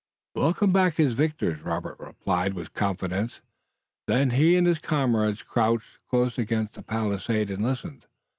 [0.33, 3.39] "We'll come back as victors," Robert replied with confidence.
[4.07, 8.07] Then he and his comrades crouched, close against the palisade and listened.